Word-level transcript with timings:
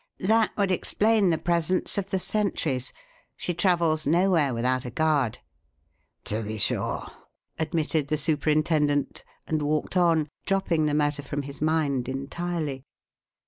That 0.25 0.49
would 0.57 0.71
explain 0.71 1.29
the 1.29 1.37
presence 1.37 1.95
of 1.95 2.09
the 2.09 2.17
sentries. 2.17 2.91
She 3.37 3.53
travels 3.53 4.07
nowhere 4.07 4.51
without 4.51 4.83
a 4.83 4.89
guard." 4.89 5.37
"To 6.23 6.41
be 6.41 6.57
sure," 6.57 7.05
admitted 7.59 8.07
the 8.07 8.17
superintendent, 8.17 9.23
and 9.45 9.61
walked 9.61 9.95
on, 9.95 10.27
dropping 10.43 10.87
the 10.87 10.95
matter 10.95 11.21
from 11.21 11.43
his 11.43 11.61
mind 11.61 12.09
entirely. 12.09 12.83